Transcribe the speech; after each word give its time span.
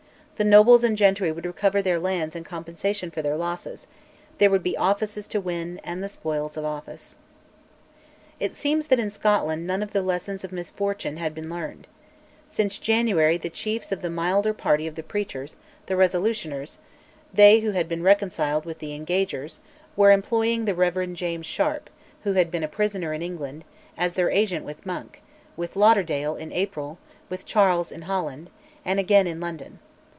The 0.37 0.45
nobles 0.45 0.83
and 0.83 0.97
gentry 0.97 1.31
would 1.31 1.45
recover 1.45 1.83
their 1.83 1.99
lands 1.99 2.35
and 2.35 2.43
compensation 2.43 3.11
for 3.11 3.21
their 3.21 3.37
losses; 3.37 3.85
there 4.39 4.49
would 4.49 4.63
be 4.63 4.75
offices 4.75 5.27
to 5.27 5.39
win, 5.39 5.79
and 5.83 6.01
"the 6.03 6.09
spoils 6.09 6.57
of 6.57 6.65
office." 6.65 7.15
It 8.39 8.55
seems 8.55 8.87
that 8.87 8.99
in 8.99 9.11
Scotland 9.11 9.67
none 9.67 9.83
of 9.83 9.93
the 9.93 10.01
lessons 10.01 10.43
of 10.43 10.51
misfortune 10.51 11.17
had 11.17 11.35
been 11.35 11.47
learned. 11.47 11.85
Since 12.47 12.79
January 12.79 13.37
the 13.37 13.51
chiefs 13.51 13.91
of 13.91 14.01
the 14.01 14.09
milder 14.09 14.51
party 14.51 14.87
of 14.87 14.97
preachers, 15.07 15.55
the 15.85 15.93
Resolutioners, 15.95 16.79
they 17.31 17.59
who 17.59 17.73
had 17.73 17.87
been 17.87 18.01
reconciled 18.01 18.65
with 18.65 18.79
the 18.79 18.95
Engagers, 18.99 19.59
were 19.95 20.09
employing 20.11 20.65
the 20.65 20.73
Rev. 20.73 21.13
James 21.13 21.45
Sharp, 21.45 21.87
who 22.23 22.33
had 22.33 22.49
been 22.49 22.63
a 22.63 22.67
prisoner 22.67 23.13
in 23.13 23.21
England, 23.21 23.63
as 23.95 24.15
their 24.15 24.31
agent 24.31 24.65
with 24.65 24.87
Monk, 24.87 25.21
with 25.55 25.75
Lauderdale, 25.75 26.35
in 26.35 26.51
April, 26.51 26.97
with 27.29 27.45
Charles 27.45 27.91
in 27.91 28.01
Holland, 28.09 28.49
and, 28.83 28.99
again, 28.99 29.27
in 29.27 29.39
London. 29.39 29.77